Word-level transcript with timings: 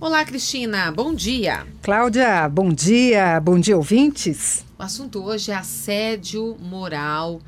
Olá, 0.00 0.24
Cristina, 0.24 0.92
bom 0.92 1.12
dia. 1.12 1.66
Cláudia, 1.82 2.48
bom 2.48 2.68
dia, 2.72 3.40
bom 3.40 3.58
dia, 3.58 3.76
ouvintes. 3.76 4.64
O 4.78 4.82
assunto 4.84 5.20
hoje 5.24 5.50
é 5.50 5.56
assédio 5.56 6.56
moral 6.60 7.40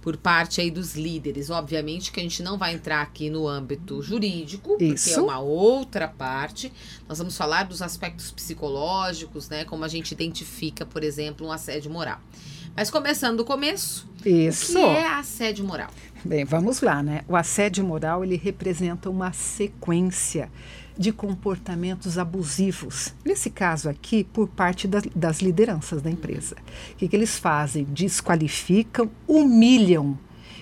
por 0.00 0.16
parte 0.16 0.58
aí 0.58 0.70
dos 0.70 0.94
líderes. 0.94 1.50
Obviamente 1.50 2.10
que 2.10 2.18
a 2.18 2.22
gente 2.22 2.42
não 2.42 2.56
vai 2.56 2.72
entrar 2.72 3.02
aqui 3.02 3.28
no 3.28 3.46
âmbito 3.46 4.00
jurídico, 4.00 4.78
Isso. 4.80 5.04
porque 5.04 5.20
é 5.20 5.22
uma 5.22 5.38
outra 5.38 6.08
parte. 6.08 6.72
Nós 7.06 7.18
vamos 7.18 7.36
falar 7.36 7.64
dos 7.64 7.82
aspectos 7.82 8.30
psicológicos, 8.30 9.50
né? 9.50 9.66
Como 9.66 9.84
a 9.84 9.88
gente 9.88 10.10
identifica, 10.12 10.86
por 10.86 11.04
exemplo, 11.04 11.46
um 11.46 11.52
assédio 11.52 11.90
moral. 11.90 12.20
Mas 12.74 12.90
começando 12.90 13.36
do 13.36 13.44
começo, 13.44 14.08
Isso. 14.24 14.78
o 14.78 14.82
que 14.82 14.96
é 14.96 15.06
assédio 15.06 15.62
moral? 15.62 15.90
Bem, 16.24 16.46
vamos 16.46 16.80
lá, 16.80 17.02
né? 17.02 17.20
O 17.28 17.36
assédio 17.36 17.84
moral 17.84 18.24
ele 18.24 18.36
representa 18.36 19.10
uma 19.10 19.30
sequência 19.32 20.50
de 20.98 21.12
comportamentos 21.12 22.18
abusivos. 22.18 23.14
Nesse 23.24 23.48
caso 23.48 23.88
aqui, 23.88 24.24
por 24.24 24.48
parte 24.48 24.88
da, 24.88 25.00
das 25.14 25.38
lideranças 25.38 26.02
da 26.02 26.10
empresa. 26.10 26.56
O 26.92 26.96
que, 26.96 27.08
que 27.08 27.14
eles 27.14 27.38
fazem? 27.38 27.84
Desqualificam, 27.84 29.08
humilham 29.26 30.18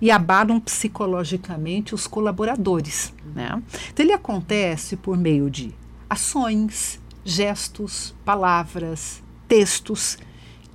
e 0.00 0.10
abalam 0.10 0.60
psicologicamente 0.60 1.94
os 1.94 2.06
colaboradores. 2.06 3.12
Né? 3.34 3.62
Então, 3.90 4.04
ele 4.04 4.12
acontece 4.12 4.96
por 4.96 5.16
meio 5.16 5.50
de 5.50 5.74
ações, 6.10 7.00
gestos, 7.24 8.14
palavras, 8.24 9.22
textos 9.48 10.18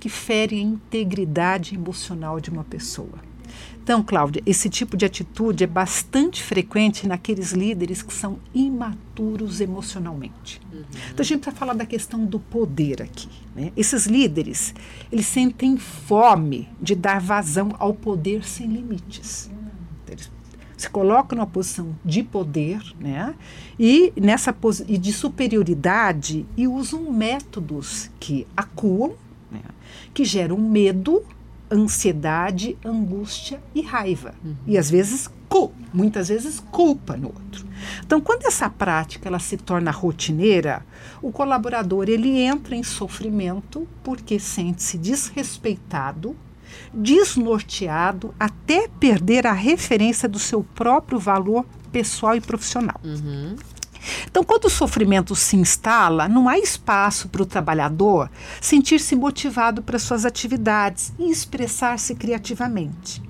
que 0.00 0.08
ferem 0.08 0.58
a 0.58 0.62
integridade 0.62 1.74
emocional 1.74 2.40
de 2.40 2.50
uma 2.50 2.64
pessoa. 2.64 3.33
Então, 3.84 4.02
Cláudia, 4.02 4.42
esse 4.46 4.70
tipo 4.70 4.96
de 4.96 5.04
atitude 5.04 5.62
é 5.62 5.66
bastante 5.66 6.42
frequente 6.42 7.06
naqueles 7.06 7.52
líderes 7.52 8.00
que 8.00 8.14
são 8.14 8.38
imaturos 8.54 9.60
emocionalmente. 9.60 10.58
Uhum. 10.72 10.84
Então, 11.12 11.20
a 11.20 11.22
gente 11.22 11.40
precisa 11.40 11.54
falar 11.54 11.74
da 11.74 11.84
questão 11.84 12.24
do 12.24 12.40
poder 12.40 13.02
aqui. 13.02 13.28
Né? 13.54 13.72
Esses 13.76 14.06
líderes, 14.06 14.74
eles 15.12 15.26
sentem 15.26 15.76
fome 15.76 16.66
de 16.80 16.94
dar 16.94 17.20
vazão 17.20 17.74
ao 17.78 17.92
poder 17.92 18.42
sem 18.46 18.68
limites. 18.68 19.50
Eles 20.08 20.32
se 20.78 20.88
colocam 20.88 21.36
numa 21.36 21.46
posição 21.46 21.94
de 22.02 22.22
poder 22.22 22.80
né? 22.98 23.34
e, 23.78 24.14
nessa 24.16 24.56
e 24.88 24.96
de 24.96 25.12
superioridade 25.12 26.46
e 26.56 26.66
usam 26.66 27.12
métodos 27.12 28.10
que 28.18 28.46
acuam, 28.56 29.12
né? 29.52 29.60
que 30.14 30.24
geram 30.24 30.56
medo 30.56 31.22
ansiedade, 31.70 32.76
angústia 32.84 33.60
e 33.74 33.80
raiva. 33.80 34.34
Uhum. 34.44 34.56
E 34.66 34.78
às 34.78 34.90
vezes, 34.90 35.28
muitas 35.92 36.28
vezes, 36.28 36.60
culpa 36.70 37.16
no 37.16 37.28
outro. 37.28 37.64
Então, 38.04 38.20
quando 38.20 38.46
essa 38.46 38.68
prática 38.68 39.28
ela 39.28 39.38
se 39.38 39.56
torna 39.56 39.90
rotineira, 39.90 40.84
o 41.22 41.30
colaborador 41.30 42.08
ele 42.08 42.38
entra 42.38 42.74
em 42.74 42.82
sofrimento 42.82 43.86
porque 44.02 44.38
sente-se 44.38 44.98
desrespeitado, 44.98 46.36
desnorteado, 46.92 48.34
até 48.38 48.88
perder 48.88 49.46
a 49.46 49.52
referência 49.52 50.28
do 50.28 50.38
seu 50.38 50.62
próprio 50.62 51.18
valor 51.18 51.64
pessoal 51.92 52.34
e 52.34 52.40
profissional. 52.40 53.00
Uhum. 53.04 53.54
Então, 54.30 54.44
quando 54.44 54.66
o 54.66 54.70
sofrimento 54.70 55.34
se 55.34 55.56
instala, 55.56 56.28
não 56.28 56.48
há 56.48 56.58
espaço 56.58 57.28
para 57.28 57.42
o 57.42 57.46
trabalhador 57.46 58.30
sentir-se 58.60 59.16
motivado 59.16 59.82
para 59.82 59.98
suas 59.98 60.24
atividades 60.24 61.12
e 61.18 61.30
expressar-se 61.30 62.14
criativamente. 62.14 63.22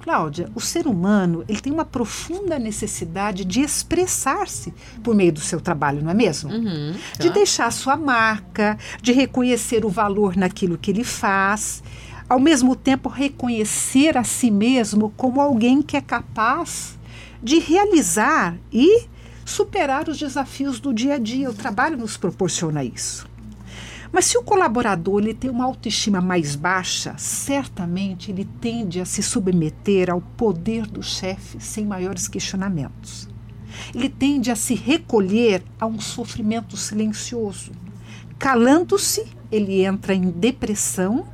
Cláudia, 0.00 0.50
o 0.54 0.60
ser 0.60 0.86
humano 0.86 1.44
ele 1.46 1.60
tem 1.60 1.72
uma 1.72 1.84
profunda 1.84 2.58
necessidade 2.58 3.44
de 3.44 3.60
expressar-se 3.60 4.72
por 5.02 5.14
meio 5.14 5.32
do 5.32 5.40
seu 5.40 5.60
trabalho, 5.60 6.02
não 6.02 6.10
é 6.10 6.14
mesmo? 6.14 6.50
Uhum, 6.50 6.94
tá. 7.16 7.22
De 7.22 7.30
deixar 7.30 7.70
sua 7.70 7.96
marca, 7.96 8.78
de 9.02 9.12
reconhecer 9.12 9.84
o 9.84 9.90
valor 9.90 10.36
naquilo 10.36 10.78
que 10.78 10.90
ele 10.90 11.04
faz, 11.04 11.82
ao 12.26 12.40
mesmo 12.40 12.74
tempo 12.74 13.10
reconhecer 13.10 14.16
a 14.16 14.24
si 14.24 14.50
mesmo 14.50 15.12
como 15.16 15.40
alguém 15.40 15.82
que 15.82 15.96
é 15.96 16.00
capaz 16.00 16.98
de 17.42 17.58
realizar 17.58 18.56
e 18.72 19.06
superar 19.50 20.08
os 20.08 20.18
desafios 20.18 20.80
do 20.80 20.94
dia 20.94 21.14
a 21.14 21.18
dia. 21.18 21.50
O 21.50 21.54
trabalho 21.54 21.96
nos 21.96 22.16
proporciona 22.16 22.84
isso. 22.84 23.28
Mas 24.12 24.24
se 24.24 24.36
o 24.36 24.42
colaborador 24.42 25.20
ele 25.20 25.34
tem 25.34 25.50
uma 25.50 25.64
autoestima 25.64 26.20
mais 26.20 26.56
baixa, 26.56 27.14
certamente 27.16 28.30
ele 28.30 28.48
tende 28.60 29.00
a 29.00 29.04
se 29.04 29.22
submeter 29.22 30.10
ao 30.10 30.20
poder 30.20 30.86
do 30.86 31.02
chefe 31.02 31.60
sem 31.60 31.86
maiores 31.86 32.26
questionamentos. 32.26 33.28
Ele 33.94 34.08
tende 34.08 34.50
a 34.50 34.56
se 34.56 34.74
recolher 34.74 35.62
a 35.78 35.86
um 35.86 36.00
sofrimento 36.00 36.76
silencioso. 36.76 37.72
Calando-se, 38.38 39.26
ele 39.50 39.84
entra 39.84 40.14
em 40.14 40.30
depressão 40.30 41.26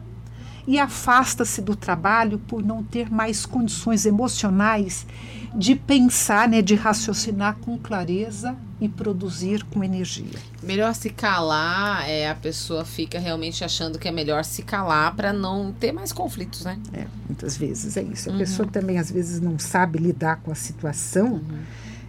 e 0.67 0.79
afasta-se 0.79 1.63
do 1.63 1.77
trabalho 1.77 2.39
por 2.39 2.63
não 2.63 2.83
ter 2.83 3.11
mais 3.11 3.47
condições 3.47 4.05
emocionais 4.05 5.07
de 5.55 5.75
pensar, 5.75 6.49
né, 6.49 6.61
de 6.61 6.75
raciocinar 6.75 7.57
com 7.61 7.79
clareza 7.79 8.57
e 8.79 8.89
produzir 8.89 9.65
com 9.65 9.83
energia. 9.83 10.39
Melhor 10.63 10.95
se 10.95 11.09
calar, 11.09 12.07
é, 12.09 12.29
a 12.29 12.35
pessoa 12.35 12.85
fica 12.85 13.19
realmente 13.19 13.65
achando 13.65 13.99
que 13.99 14.07
é 14.07 14.11
melhor 14.11 14.45
se 14.45 14.63
calar 14.63 15.15
para 15.15 15.33
não 15.33 15.73
ter 15.73 15.93
mais 15.93 16.13
conflitos, 16.13 16.65
né? 16.65 16.79
É, 16.93 17.07
muitas 17.27 17.57
vezes 17.57 17.97
é 17.97 18.03
isso. 18.03 18.29
A 18.29 18.33
uhum. 18.33 18.39
pessoa 18.39 18.69
também 18.69 18.99
às 18.99 19.11
vezes 19.11 19.41
não 19.41 19.59
sabe 19.59 19.99
lidar 19.99 20.37
com 20.43 20.51
a 20.51 20.55
situação 20.55 21.35
uhum. 21.35 21.59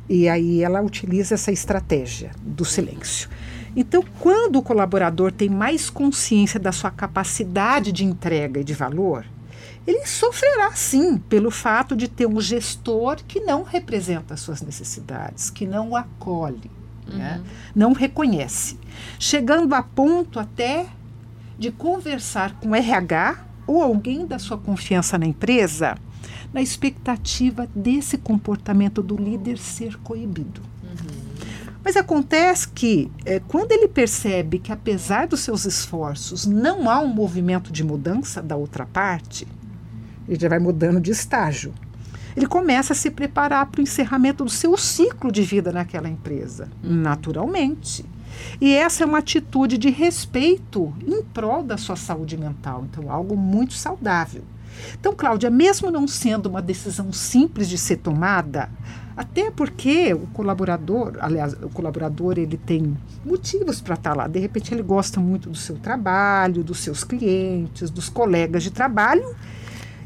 e 0.10 0.28
aí 0.28 0.62
ela 0.62 0.82
utiliza 0.82 1.36
essa 1.36 1.52
estratégia 1.52 2.32
do 2.42 2.66
silêncio. 2.66 3.30
Então, 3.80 4.04
quando 4.20 4.56
o 4.56 4.64
colaborador 4.64 5.32
tem 5.32 5.48
mais 5.48 5.88
consciência 5.88 6.60
da 6.60 6.72
sua 6.72 6.90
capacidade 6.90 7.92
de 7.92 8.04
entrega 8.04 8.60
e 8.60 8.64
de 8.64 8.74
valor, 8.74 9.24
ele 9.86 10.04
sofrerá 10.08 10.72
sim 10.72 11.16
pelo 11.16 11.52
fato 11.52 11.96
de 11.96 12.08
ter 12.08 12.26
um 12.26 12.42
gestor 12.42 13.18
que 13.28 13.40
não 13.40 13.62
representa 13.62 14.34
as 14.34 14.40
suas 14.40 14.64
necessidades, 14.64 15.52
que 15.52 15.68
não 15.68 15.92
o 15.92 15.96
acolhe, 15.96 16.72
né? 17.06 17.12
uhum. 17.12 17.18
né? 17.18 17.44
não 17.76 17.94
reconhece, 17.94 18.80
chegando 19.20 19.76
a 19.76 19.84
ponto 19.84 20.40
até 20.40 20.88
de 21.60 21.72
conversar 21.72 22.60
com 22.60 22.70
o 22.70 22.76
RH 22.76 23.46
ou 23.68 23.84
alguém 23.84 24.26
da 24.26 24.40
sua 24.40 24.58
confiança 24.58 25.20
na 25.20 25.28
empresa 25.28 25.96
na 26.52 26.62
expectativa 26.62 27.68
desse 27.76 28.18
comportamento 28.18 29.04
do 29.04 29.16
líder 29.16 29.58
ser 29.58 29.98
coibido. 29.98 30.62
Mas 31.88 31.96
acontece 31.96 32.68
que, 32.68 33.10
é, 33.24 33.40
quando 33.40 33.72
ele 33.72 33.88
percebe 33.88 34.60
que, 34.60 34.74
apesar 34.74 35.26
dos 35.26 35.40
seus 35.40 35.64
esforços, 35.64 36.46
não 36.46 36.90
há 36.90 37.00
um 37.00 37.08
movimento 37.08 37.72
de 37.72 37.82
mudança 37.82 38.42
da 38.42 38.58
outra 38.58 38.86
parte, 38.86 39.48
ele 40.28 40.38
já 40.38 40.50
vai 40.50 40.60
mudando 40.60 41.00
de 41.00 41.12
estágio. 41.12 41.74
Ele 42.36 42.46
começa 42.46 42.92
a 42.92 42.96
se 42.96 43.10
preparar 43.10 43.68
para 43.68 43.80
o 43.80 43.84
encerramento 43.84 44.44
do 44.44 44.50
seu 44.50 44.76
ciclo 44.76 45.32
de 45.32 45.42
vida 45.44 45.72
naquela 45.72 46.10
empresa, 46.10 46.68
naturalmente. 46.84 48.04
E 48.60 48.74
essa 48.74 49.04
é 49.04 49.08
uma 49.08 49.20
atitude 49.20 49.78
de 49.78 49.90
respeito 49.90 50.94
em 51.08 51.24
prol 51.24 51.64
da 51.64 51.78
sua 51.78 51.96
saúde 51.96 52.36
mental, 52.36 52.86
então 52.92 53.10
algo 53.10 53.38
muito 53.38 53.76
saudável. 53.76 54.44
Então, 55.00 55.16
Cláudia, 55.16 55.50
mesmo 55.50 55.90
não 55.90 56.06
sendo 56.06 56.48
uma 56.48 56.62
decisão 56.62 57.14
simples 57.14 57.70
de 57.70 57.78
ser 57.78 57.96
tomada, 57.96 58.70
até 59.18 59.50
porque 59.50 60.14
o 60.14 60.28
colaborador, 60.28 61.18
aliás, 61.20 61.54
o 61.54 61.70
colaborador 61.70 62.38
ele 62.38 62.56
tem 62.56 62.96
motivos 63.26 63.82
para 63.82 63.96
estar 63.96 64.12
tá 64.12 64.16
lá. 64.16 64.28
De 64.28 64.38
repente 64.38 64.72
ele 64.72 64.84
gosta 64.84 65.20
muito 65.20 65.50
do 65.50 65.58
seu 65.58 65.76
trabalho, 65.78 66.64
dos 66.64 66.82
seus 66.82 67.04
clientes, 67.04 67.90
dos 67.90 68.10
colegas 68.10 68.62
de 68.62 68.70
trabalho. 68.70 69.36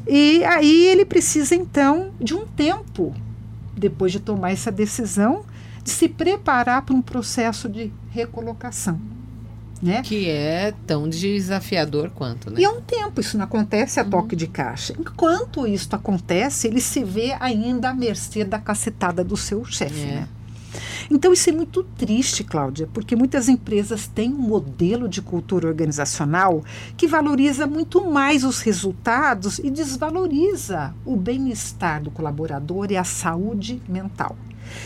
E 0.08 0.42
aí 0.44 0.86
ele 0.86 1.04
precisa 1.04 1.54
então 1.54 2.10
de 2.18 2.34
um 2.34 2.46
tempo 2.46 3.14
depois 3.76 4.12
de 4.12 4.18
tomar 4.18 4.50
essa 4.50 4.72
decisão 4.72 5.44
de 5.84 5.90
se 5.90 6.08
preparar 6.08 6.82
para 6.82 6.94
um 6.94 7.02
processo 7.02 7.68
de 7.68 7.92
recolocação. 8.10 8.98
Né? 9.82 10.00
Que 10.02 10.30
é 10.30 10.72
tão 10.86 11.08
desafiador 11.08 12.10
quanto, 12.10 12.50
né? 12.50 12.60
E 12.60 12.64
há 12.64 12.70
um 12.70 12.80
tempo, 12.80 13.20
isso 13.20 13.36
não 13.36 13.44
acontece 13.44 13.98
a 13.98 14.04
uhum. 14.04 14.10
toque 14.10 14.36
de 14.36 14.46
caixa. 14.46 14.94
Enquanto 14.96 15.66
isso 15.66 15.88
acontece, 15.92 16.68
ele 16.68 16.80
se 16.80 17.02
vê 17.02 17.34
ainda 17.40 17.90
à 17.90 17.94
mercê 17.94 18.44
da 18.44 18.60
cacetada 18.60 19.24
do 19.24 19.36
seu 19.36 19.64
chefe, 19.64 20.02
é. 20.02 20.06
né? 20.06 20.28
Então 21.10 21.32
isso 21.32 21.50
é 21.50 21.52
muito 21.52 21.82
triste, 21.82 22.44
Cláudia, 22.44 22.88
porque 22.92 23.16
muitas 23.16 23.48
empresas 23.48 24.06
têm 24.06 24.32
um 24.32 24.38
modelo 24.38 25.08
de 25.08 25.20
cultura 25.20 25.68
organizacional 25.68 26.64
que 26.96 27.06
valoriza 27.06 27.66
muito 27.66 28.04
mais 28.10 28.44
os 28.44 28.60
resultados 28.60 29.58
e 29.58 29.70
desvaloriza 29.70 30.94
o 31.04 31.16
bem-estar 31.16 32.02
do 32.02 32.10
colaborador 32.10 32.90
e 32.90 32.96
a 32.96 33.04
saúde 33.04 33.82
mental. 33.88 34.36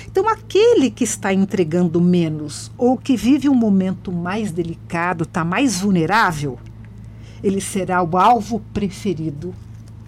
Então, 0.06 0.28
aquele 0.28 0.90
que 0.90 1.04
está 1.04 1.32
entregando 1.32 2.00
menos 2.00 2.70
ou 2.76 2.96
que 2.96 3.16
vive 3.16 3.48
um 3.48 3.54
momento 3.54 4.12
mais 4.12 4.50
delicado, 4.50 5.24
está 5.24 5.44
mais 5.44 5.80
vulnerável, 5.80 6.58
ele 7.42 7.60
será 7.60 8.02
o 8.02 8.16
alvo 8.16 8.60
preferido 8.72 9.54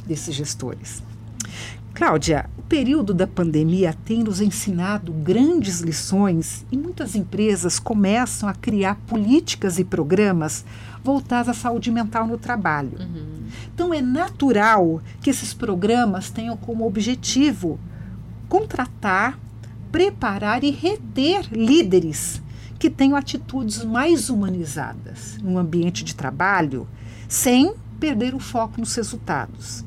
desses 0.06 0.34
gestores. 0.34 1.02
Cláudia, 1.94 2.48
período 2.69 3.14
da 3.14 3.26
pandemia 3.26 3.94
tem 4.04 4.22
nos 4.22 4.40
ensinado 4.40 5.10
grandes 5.12 5.81
lições 5.81 6.66
e 6.70 6.76
muitas 6.76 7.16
empresas 7.16 7.78
começam 7.78 8.48
a 8.48 8.54
criar 8.54 8.96
políticas 9.06 9.78
e 9.78 9.84
programas 9.84 10.64
voltados 11.02 11.48
à 11.48 11.54
saúde 11.54 11.90
mental 11.90 12.26
no 12.26 12.36
trabalho. 12.36 12.98
Uhum. 13.00 13.46
Então 13.74 13.94
é 13.94 14.02
natural 14.02 15.00
que 15.22 15.31
esses 15.31 15.54
programas 15.54 16.31
tenham 16.31 16.56
como 16.56 16.86
objetivo 16.86 17.81
contratar, 18.48 19.38
preparar 19.90 20.64
e 20.64 20.70
reter 20.70 21.49
líderes 21.50 22.43
que 22.79 22.90
tenham 22.90 23.17
atitudes 23.17 23.85
mais 23.85 24.31
humanizadas 24.31 25.38
no 25.43 25.58
ambiente 25.58 26.05
de 26.05 26.14
trabalho, 26.14 26.87
sem 27.29 27.75
perder 27.99 28.35
o 28.35 28.38
foco 28.38 28.81
nos 28.81 28.94
resultados. 28.94 29.85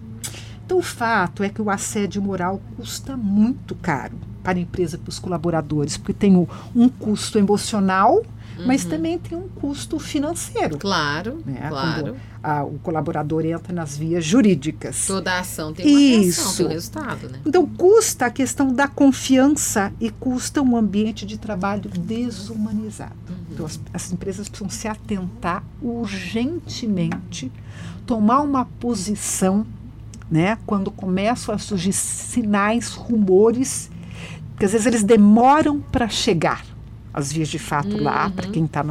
Então, 0.65 0.77
o 0.77 0.81
fato 0.81 1.44
é 1.44 1.50
que 1.50 1.62
o 1.62 1.69
assédio 1.69 2.21
moral 2.21 2.62
custa 2.75 3.15
muito 3.15 3.75
caro 3.75 4.31
para 4.43 4.57
a 4.57 4.61
empresa, 4.61 4.97
para 4.97 5.09
os 5.09 5.19
colaboradores, 5.19 5.97
porque 5.97 6.13
tem 6.13 6.35
um 6.75 6.89
custo 6.89 7.38
emocional 7.38 8.21
uhum. 8.61 8.67
mas 8.67 8.85
também 8.85 9.17
tem 9.17 9.38
um 9.38 9.47
custo 9.47 9.99
financeiro. 9.99 10.77
Claro, 10.77 11.41
né? 11.45 11.67
claro. 11.67 12.15
A, 12.43 12.63
o 12.63 12.79
colaborador 12.79 13.45
entra 13.45 13.73
nas 13.73 13.95
vias 13.97 14.25
jurídicas. 14.25 15.05
Toda 15.05 15.38
ação 15.38 15.73
tem 15.73 15.85
uma 15.85 15.99
Isso. 15.99 16.41
reação, 16.41 16.55
tem 16.57 16.65
um 16.65 16.69
resultado, 16.69 17.29
né? 17.29 17.39
Então, 17.45 17.65
custa 17.65 18.25
a 18.25 18.29
questão 18.31 18.73
da 18.73 18.88
confiança 18.88 19.93
e 19.99 20.09
custa 20.09 20.61
um 20.61 20.75
ambiente 20.75 21.25
de 21.25 21.37
trabalho 21.37 21.89
desumanizado. 21.89 23.13
Uhum. 23.29 23.35
Então, 23.51 23.65
as, 23.65 23.79
as 23.94 24.11
empresas 24.11 24.49
precisam 24.49 24.69
se 24.69 24.87
atentar 24.87 25.63
urgentemente, 25.81 27.51
tomar 28.07 28.41
uma 28.41 28.65
posição, 28.65 29.65
né? 30.29 30.57
Quando 30.65 30.89
começam 30.89 31.53
a 31.53 31.59
surgir 31.59 31.94
sinais, 31.94 32.94
rumores, 32.94 33.91
que 34.61 34.65
às 34.65 34.73
vezes 34.73 34.85
eles 34.85 35.03
demoram 35.03 35.81
para 35.81 36.07
chegar 36.07 36.63
as 37.11 37.33
vias 37.33 37.49
de 37.49 37.57
fato 37.57 37.95
uhum. 37.95 38.03
lá, 38.03 38.29
para 38.29 38.47
quem 38.47 38.65
está 38.65 38.85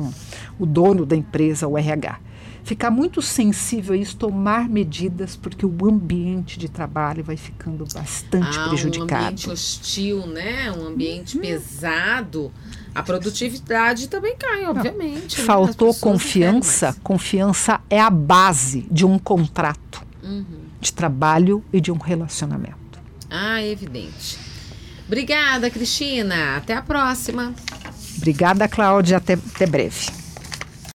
o 0.59 0.67
dono 0.67 1.07
da 1.07 1.15
empresa, 1.15 1.69
o 1.69 1.79
RH. 1.79 2.19
Ficar 2.65 2.91
muito 2.91 3.23
sensível 3.23 3.95
a 3.95 3.97
isso, 3.97 4.17
tomar 4.17 4.69
medidas, 4.69 5.37
porque 5.37 5.65
o 5.65 5.73
ambiente 5.85 6.59
de 6.59 6.69
trabalho 6.69 7.23
vai 7.23 7.37
ficando 7.37 7.85
bastante 7.95 8.59
ah, 8.59 8.67
prejudicado. 8.67 9.13
Um 9.13 9.27
ambiente 9.27 9.49
hostil, 9.49 10.27
né? 10.27 10.73
Um 10.73 10.89
ambiente 10.89 11.37
uhum. 11.37 11.43
pesado. 11.43 12.51
A 12.93 13.05
produtividade 13.05 14.09
também 14.09 14.35
cai, 14.37 14.67
obviamente. 14.67 15.39
Né? 15.39 15.45
Faltou 15.45 15.95
confiança. 15.95 16.97
Confiança 17.01 17.81
é 17.89 18.01
a 18.01 18.11
base 18.11 18.89
de 18.91 19.07
um 19.07 19.21
contrato 19.21 20.05
uhum. 20.21 20.45
de 20.81 20.93
trabalho 20.93 21.65
e 21.73 21.81
de 21.81 21.93
um 21.93 21.97
relacionamento. 21.97 22.99
Ah, 23.31 23.63
é 23.63 23.71
evidente. 23.71 24.50
Obrigada, 25.11 25.69
Cristina. 25.69 26.59
Até 26.59 26.73
a 26.73 26.81
próxima. 26.83 27.53
Obrigada, 28.17 28.69
Cláudia. 28.69 29.17
Até, 29.17 29.33
até 29.33 29.67
breve. 29.67 30.20